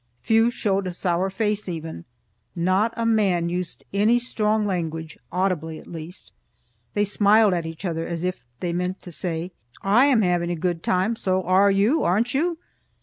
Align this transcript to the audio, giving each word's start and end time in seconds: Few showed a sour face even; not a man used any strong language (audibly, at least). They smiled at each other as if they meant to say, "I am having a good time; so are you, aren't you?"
Few 0.23 0.49
showed 0.49 0.87
a 0.87 0.91
sour 0.91 1.29
face 1.29 1.69
even; 1.69 2.05
not 2.55 2.91
a 2.97 3.05
man 3.05 3.49
used 3.49 3.83
any 3.93 4.17
strong 4.17 4.65
language 4.65 5.15
(audibly, 5.31 5.77
at 5.77 5.85
least). 5.85 6.31
They 6.95 7.03
smiled 7.03 7.53
at 7.53 7.67
each 7.67 7.85
other 7.85 8.07
as 8.07 8.23
if 8.23 8.43
they 8.61 8.73
meant 8.73 9.03
to 9.03 9.11
say, 9.11 9.51
"I 9.83 10.05
am 10.05 10.23
having 10.23 10.49
a 10.49 10.55
good 10.55 10.81
time; 10.81 11.15
so 11.15 11.43
are 11.43 11.69
you, 11.69 12.01
aren't 12.03 12.33
you?" 12.33 12.57